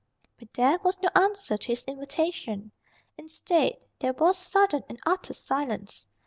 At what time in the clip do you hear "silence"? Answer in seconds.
5.35-6.07